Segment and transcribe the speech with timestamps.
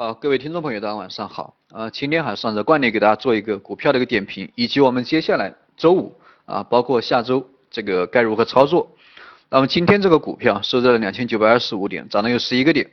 [0.00, 1.56] 好，各位听众朋友，大家晚上好。
[1.72, 8.88] 啊，今天还是按照惯例给大家做一个股票的一个点评，以及我们接下来周五啊，包括下周这个该如何操作。
[9.50, 12.88] 那么今天这个股票收在了两千九百二十五点，涨了有十一个点。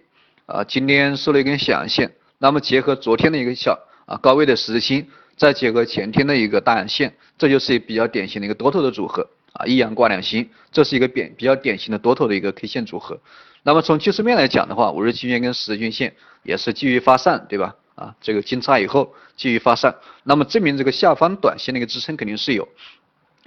[0.47, 2.11] 啊，今天收了一根小阳线。
[2.39, 3.77] 那么结合昨天的一个小
[4.07, 9.29] 啊高位的十字星，再结合前天的一个大阳线，这就是比较典型的一个多头的组合。
[9.53, 13.19] 啊，一阳挂两星，这是一个典比较典型的多头的一个 K 线组合。
[13.61, 16.15] 那么从技术面来讲的话，五日均线跟十日均线
[16.45, 17.75] 也是继续发散，对吧？
[17.95, 22.67] 啊，这个金叉以后继续发散，那么证明这个下方短线的一个支撑肯定是有。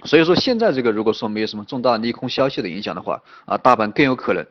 [0.05, 4.45] 所以说现在这个如果说没有什么重大利空消息的影响的话，啊，大盘更有可能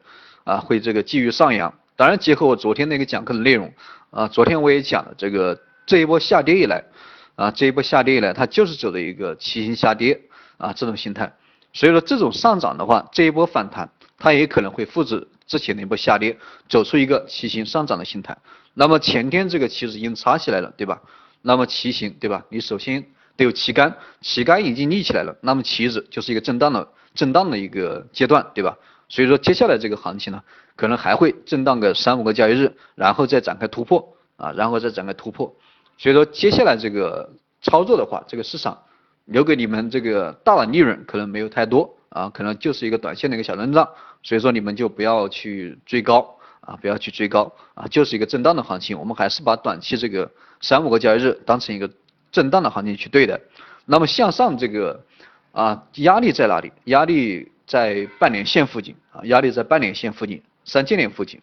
[0.44, 1.72] 啊会这个继续上扬。
[1.96, 3.72] 当然结合我昨天那个讲课的内容，
[4.10, 6.84] 啊，昨天我也讲了这个这一波下跌以来，
[7.34, 10.20] 啊，这一波下跌以来它就是走的一个骑行下跌
[10.58, 11.32] 啊这种形态。
[11.72, 15.26] 所以说这种上涨的话，这一波反弹它也可能会复制。
[15.48, 16.38] 之前的一波下跌，
[16.68, 18.36] 走出一个骑行上涨的形态。
[18.74, 21.02] 那么前天这个旗子已经插起来了，对吧？
[21.42, 22.44] 那么骑行，对吧？
[22.50, 23.04] 你首先
[23.36, 28.76] 得有旗杆，旗杆已经立起来了，那么旗子就是一个震荡的震荡的一个阶段，对吧？
[29.08, 30.42] 所以说接下来这个行情呢，
[30.76, 35.56] 可能还会震荡个三五个交易日，然后再展开突破啊，然后再展开突破。
[35.96, 38.78] 所以说接下来这个操作的话，这个市场
[39.24, 41.97] 留给你们这个大的利润可能没有太多。
[42.10, 43.88] 啊，可能就是一个短线的一个小震荡，
[44.22, 51.90] 所以说你们就不要去追高啊，不要去追高啊，就是一个震荡的行情，我们还是把短期这个三五个交易日当成一个
[52.32, 53.40] 震荡的行情去对待。
[53.84, 55.04] 那么向上这个
[55.52, 56.72] 啊压力在哪里？
[56.84, 61.40] 压力在半年线附近啊，压力在半年线附近、三千点附近，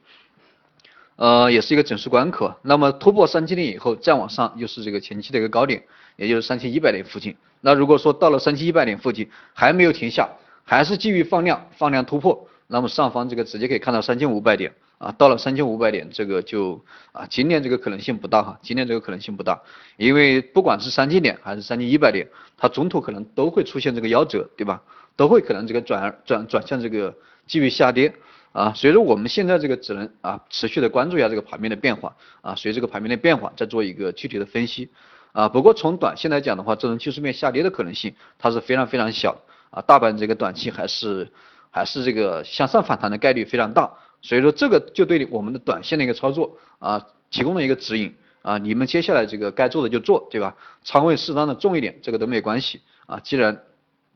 [1.16, 2.54] 呃，也是一个整数关口。
[2.64, 5.84] 那么突破三千点以后再往上，又是这个前期的一个高点，
[6.16, 7.36] 也就是三千一百点附近。
[7.62, 10.30] 那如果说到了三千一百点附近还没有停下，
[10.66, 19.62] 还是继续放量，放量突破，那么上方这个直接可以看到三千五百点啊，到了三千五百点，这个就啊，今年这个可能性不大哈，今年这个可能性不大，
[19.98, 24.82] 因为不管是三千点还是三千一百点，它中途可能都会出现这个夭折，对吧？
[25.16, 28.12] 都会可能这个转转转向这个继续下跌
[28.52, 34.90] 啊，所以说我们现在这个只能啊持续的关注一下这个盘面的变化啊，随这个盘面的变化再做一个具体的分析
[35.32, 35.48] 啊。
[35.48, 39.38] 不过从短线来讲的话，这种技术面下跌的可能性它是非常非常小。
[39.76, 41.30] 啊，大盘这个短期还是
[41.70, 43.92] 还是这个向上反弹的概率非常大，
[44.22, 50.56] 所以说这个就对我们的短线的一个操作啊提供了一个指引啊，你们接下来这个该做的就做，对吧？
[50.82, 53.20] 仓位适当的重一点，这个都没关系啊。
[53.20, 53.64] 既然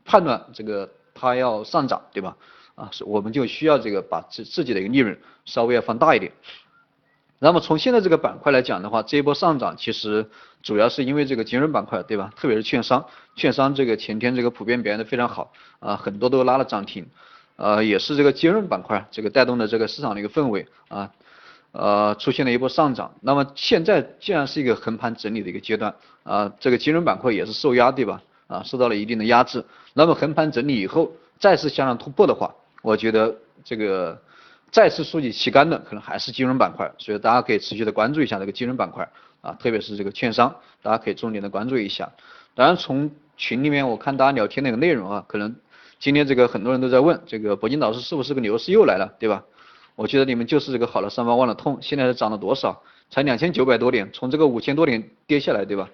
[0.06, 2.34] 判断这个它要上涨，对吧？
[2.76, 6.32] 啊，我们就需要这个把自自己的一个利润稍微要放大一点。
[7.42, 10.28] 那么从现在这个板块来讲的话，这一波上涨其实
[10.62, 12.30] 主要是因为这个金融板块，对吧？
[12.36, 17.06] 特别是券商，券商这个前天这个普遍表现的非常好啊，很多都拉了涨停，
[17.56, 21.10] 呃，也是这个金融板块这个带动的这个市场的一个氛围啊，
[21.72, 23.10] 呃，出现了一波上涨。
[23.22, 28.22] 那么现在既然是一个横盘整理的一个阶段啊，这个金融板块也是受压，对吧？
[28.48, 29.64] 啊，受到了一定的压制。
[29.94, 33.34] 那么横盘整理以后再次向上突破的话，我觉得
[33.64, 34.20] 这个。
[34.70, 39.08] 再次竖起旗杆的可能还是金融板块，所以大家可以持续的关注一下这个金融板块
[39.40, 42.10] 啊，特别是这个券商，大家可以重点的关注一下。
[42.54, 45.56] 当然从群里面我看大家聊天那个内容啊，可能
[45.98, 49.42] 今天这个很多人都在问这个铂金老师是不是个牛市又来了，对吧？
[49.96, 52.82] 我觉得你们就是这个好了伤疤忘了痛，现在是涨了多少？
[53.10, 55.88] 才两千九百多点，从这个五千多点跌下来，对吧？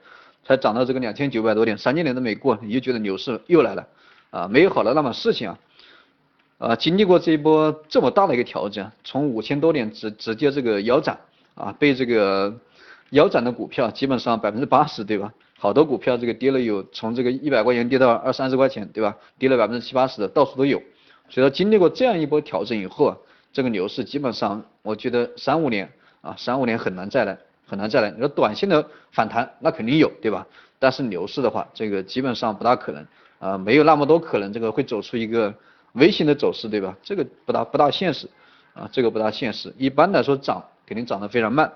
[0.44, 3.86] 才涨到这个两千九百多点，三千点都没过，你就觉得牛市又来了
[4.30, 4.46] 啊？
[4.48, 5.58] 没有好的那么事情啊。
[6.58, 11.18] 啊，经历过这一波这么大的一个调整，从五千多点直直接这个腰斩
[11.54, 12.58] 啊，被这个
[13.10, 15.34] 腰斩的股票基本上百分之八十，对吧？
[15.58, 19.14] 好多股票这个跌了有从这个一百块钱跌到二三十块钱，对吧？
[19.38, 20.78] 跌了百分之七八十的到处都有。
[21.28, 23.16] 所以说经历过这样一波调整以后啊，
[23.52, 25.92] 这个牛市基本上我觉得三五年
[26.22, 27.36] 啊，三五年很难再来，
[27.66, 28.10] 很难再来。
[28.10, 30.46] 你说短线的反弹那肯定有，对吧？
[30.78, 33.06] 但是牛市的话，这个基本上不大可能
[33.40, 35.54] 啊，没有那么多可能这个会走出一个。
[35.96, 36.96] 微型的走势对吧？
[37.02, 38.28] 这个不大不大现实
[38.74, 39.72] 啊，这个不大现实。
[39.78, 41.72] 一般来说涨肯定涨得非常慢，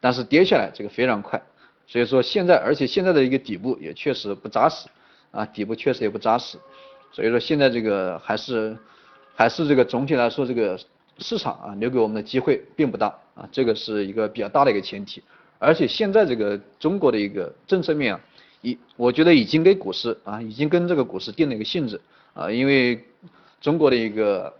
[0.00, 1.42] 但是跌下来这个非常快。
[1.86, 4.88] 所以说现在，而且现在的一个底部也确实不扎实
[5.32, 6.56] 啊，底部确实也不扎实。
[7.12, 8.76] 所以说现在这个还是
[9.34, 10.78] 还是这个总体来说这个
[11.18, 15.22] 市场啊留给我们的机会并不大啊，这个是一个比较大的一个前提。
[15.58, 18.20] 而且现在这个中国的一个政策面啊，
[18.62, 22.00] 已我觉得已经给股市啊已经跟这个股市定了一个性质
[22.34, 23.04] 啊，因为。
[23.64, 24.52] 中国的一个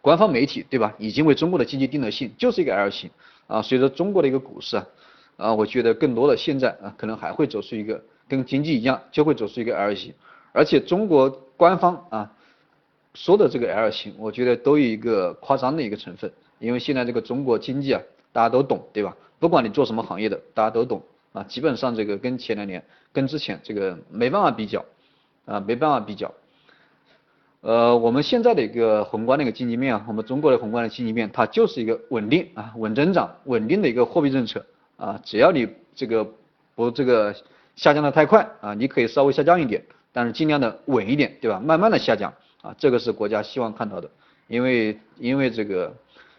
[0.00, 0.92] 官方媒体，对吧？
[0.98, 3.08] 已经为中国的经济定了性，就是一个 L 型
[3.46, 3.62] 啊。
[3.62, 4.86] 随着中国的一个股市啊，
[5.36, 10.12] 啊，我觉得更多的现在啊，可能还会走出一个跟经济一样，就会走出一个 L 型。
[10.50, 12.32] 而且中国官方啊
[13.14, 18.02] 说的这个 L 型，我觉得都有一个夸张的一个成分，因为现在这个中国经济啊，
[18.32, 19.16] 大家都懂，对吧？
[19.38, 21.00] 不管你做什么行业的，大家都懂
[21.32, 24.84] 啊，基本上这个跟前两年、跟之前这个没办法比较
[25.44, 26.34] 啊，没办法比较。
[27.64, 34.62] 呃，我们现在的一个宏观的一个经济面啊，我们中国的宏观的经济面，它就是一个稳定啊、稳增长、稳定的一个货币政策
[34.98, 36.30] 啊，只要你这个
[36.74, 37.34] 不这个
[37.74, 39.82] 下降的太快啊，你可以稍微下降一点，
[40.12, 41.58] 但是尽量的稳一点，对吧？
[41.58, 42.30] 慢慢的下降
[42.60, 44.10] 啊，这个是国家希望看到的，
[44.46, 45.90] 因为因为这个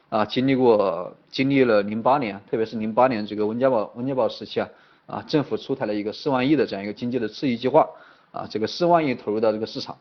[0.10, 4.69] 啊，经历过经历了零八年，特别是零八年这个温家宝温家宝时期啊，
[5.07, 7.89] 啊，政府出台了一个四万亿的这样一个经济的刺激计划
[8.30, 9.98] 啊，这个四万亿投入到这个市场。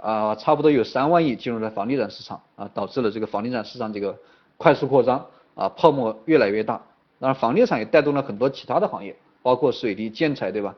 [0.00, 4.16] 啊，差不多有三万亿进入了房地产市场啊，导致了这个房地产市场这个
[4.56, 6.74] 快速扩张啊，泡沫越来越大。
[7.18, 10.74] 当然，房地产也带动了很多其他的行业，包括水利建材，对吧？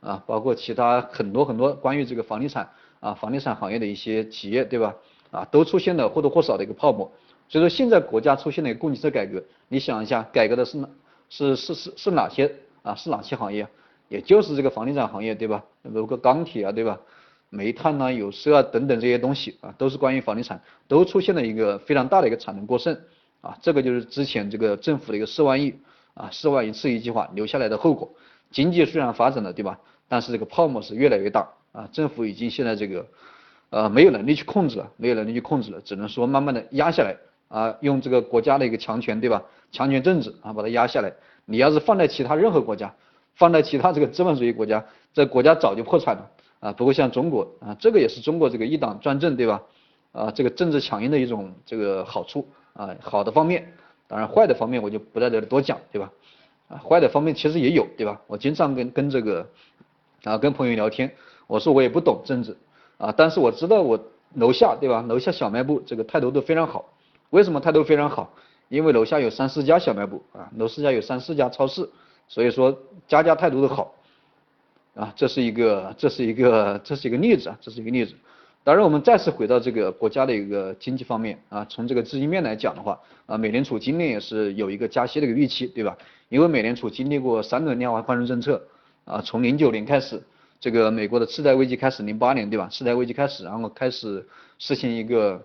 [0.00, 2.68] 啊，包括其他很多很多关于这个房地产
[3.00, 4.94] 啊，房地产行业的一些企业，对吧？
[5.30, 7.10] 啊，都出现了或多或少的一个泡沫。
[7.48, 10.88] 所以说，现在国家出现了一个供给侧改革，你想一下，改革的是哪？
[11.28, 12.94] 是是是是哪些啊？
[12.94, 13.66] 是哪些行业？
[14.08, 15.62] 也就是这个房地产行业，对吧？
[15.94, 16.98] 包括钢铁啊，对吧？
[17.54, 20.58] 煤炭呐、有色啊等等这些东西啊，都是关于房地产，
[20.88, 22.98] 都出现了一个非常大的一个产能过剩
[23.42, 25.74] 啊，这个就是之前这个政府的一个四万亿
[26.14, 28.10] 啊四万亿刺激计划留下来的后果。
[28.50, 29.78] 经济虽然发展了，对吧？
[30.08, 33.06] 但是这个泡沫是越来越大啊，政府已经现在这个
[33.68, 37.14] 呃没有能力去控制了，没有能力去控制了，只能说慢慢的压下来
[37.48, 39.42] 啊，用这个国家的一个强权，对吧？
[39.70, 41.12] 强权政治啊把它压下来。
[41.44, 42.94] 你要是放在其他任何国家，
[43.34, 46.30] 放在其他这个资本主义国家，这国家早就破产了。
[46.62, 49.60] 啊，不过像中国啊，这个也是中国这个一党专政，对吧？
[50.12, 53.72] 啊，这个政治强硬的一种这个好处啊，好的方面，
[54.06, 56.12] 当然坏的方面我就不在这里多讲，对吧？
[56.68, 58.20] 啊，坏的方面其实也有，对吧？
[58.28, 59.48] 我经常跟跟这个
[60.22, 61.12] 啊跟朋友聊天，
[61.48, 62.56] 我说我也不懂政治
[62.96, 63.98] 啊，但是我知道我
[64.34, 65.04] 楼下对吧？
[65.08, 66.84] 楼下小卖部这个态度都非常好，
[67.30, 68.32] 为什么态度非常好？
[68.68, 71.90] 因为楼下有三四家小卖部啊，楼四家有三四家超市，
[72.28, 72.78] 所以说
[73.08, 73.94] 家家态度都好。
[74.94, 78.14] 啊，这是一个，这是一个，这是一个例子啊，这是一个例子。
[78.62, 85.96] 当然，我们再次回到这个国家的一个经济方面啊，从这个资金面来讲的话，啊，美联储今年也是有一个加息的一个预期，对吧？
[86.28, 88.62] 因为美联储经历过三轮量化宽松政策，
[89.06, 90.22] 啊，从零九年开始，
[90.60, 92.68] 这个美国的次贷危机开始，零八年对吧？
[92.70, 94.26] 次贷危机开始，然后开始
[94.58, 95.42] 实行一个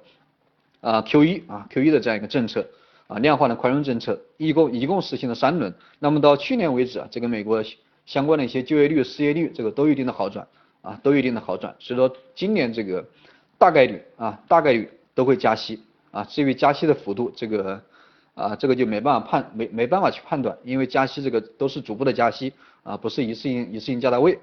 [0.81, 2.67] 啊 Q 一啊 Q 一的这样一个政策
[3.07, 5.73] 啊量化的宽松政策，一共一共实行了三轮。
[5.99, 7.63] 那么到去年为止啊，这个美国。
[8.07, 10.48] 相关的一些就业率、失业率，这个都有一定的好转
[10.81, 11.75] 啊，都有一定的好转。
[11.77, 13.06] 所以说今年这个
[13.59, 15.80] 大概率啊，大概率都会加息
[16.12, 16.24] 啊。
[16.24, 17.81] 至于加息的幅度，这个
[18.33, 24.39] 啊，这个就没办法判，没没办法去判断，因为加息这个都是逐步的加息啊，不是一次性一次性加到位。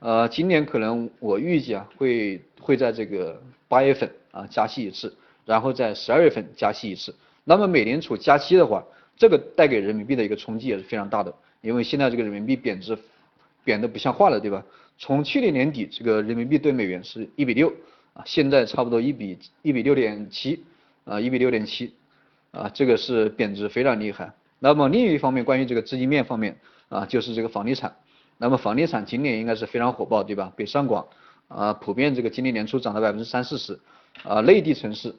[0.00, 5.16] 呃，今年可能我预计啊，会会在这个八月份啊加息一次，
[5.46, 7.14] 然后在十二月份加息一次。
[7.44, 8.84] 那么美联储加息的话，
[9.16, 11.34] 这个带给人民币的一个冲击也是非常大的。
[11.60, 12.96] 因为现在这个人民币贬值，
[13.64, 14.64] 贬得不像话了，对吧？
[14.96, 17.72] 从去年年底，这个人民币对美元是一比六
[18.14, 20.64] 啊，现在差不多一比一比六点七
[21.04, 21.94] 啊，一比六点七
[22.50, 24.32] 啊，这个是贬值非常厉害。
[24.58, 26.58] 那么另一方面，关于这个资金面方面
[26.88, 27.94] 啊，就是这个房地产。
[28.38, 30.52] 那么房地产今年应该是非常火爆，对吧？
[30.56, 31.06] 北上广
[31.48, 33.78] 啊，普遍这个今年年初涨了百分之三四十
[34.24, 35.14] 啊，内地城市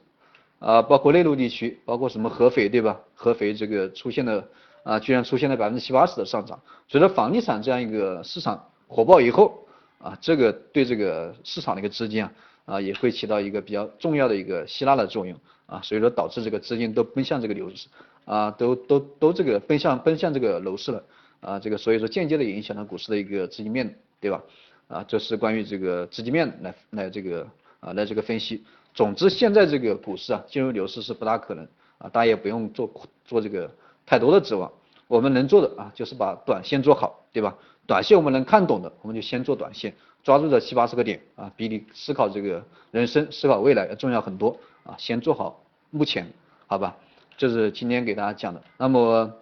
[0.58, 3.00] 啊，包括内陆地区，包括什么合肥，对吧？
[3.14, 4.46] 合肥这个出现了。
[4.82, 9.66] 啊，居然出现了百分之七八十的上涨，随着房地产这样一个市场火爆以后，
[9.98, 12.32] 啊，这个对这个市场的一个资金啊，
[12.64, 17.88] 啊，也会起到一个比较重要的一个吸纳的作用，啊，所以说导致这个资金都奔向这个楼市，
[18.24, 21.04] 啊，都都都这个奔向奔向这个楼市了，
[21.40, 24.42] 啊，这个所以说间接的影响了股市的一个资金面，对吧？
[24.88, 27.46] 啊，这是关于这个资金面来来这个
[27.80, 28.64] 啊来这个分析。
[28.94, 31.64] 总之，现在这个股市啊进入牛市是不大可能，
[31.98, 32.90] 啊，大家也不用做
[33.26, 33.70] 做这个。
[34.10, 34.72] 太多的指望，
[35.06, 37.56] 我们能做的啊，就是把短线做好，对吧？
[37.86, 44.96] 短线我们能看懂的，我们就先做短线，抓住这七八十个点啊，比你思考这个人生、思考未来要重要很多啊。
[44.98, 46.26] 先做好目前，
[46.66, 46.96] 好吧？
[47.36, 48.60] 这是今天给大家讲的。
[48.78, 49.32] 那么，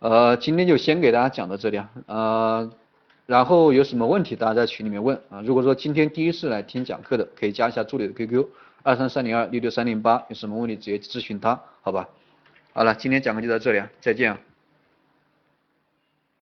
[0.00, 2.70] 呃，今天就先给大家讲到这里啊，呃，
[3.26, 5.42] 然后有什么问题大家在群里面问啊。
[5.42, 8.48] 如果说今天第一次来听讲课的，可以加一下助理的 QQ
[8.82, 12.08] 二三三零二六六三零八，有什么问题直接咨询他，好吧？
[12.72, 14.49] 好了，今天讲课就到这里啊，再见啊。